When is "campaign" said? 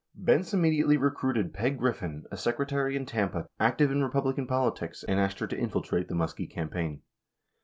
6.49-7.03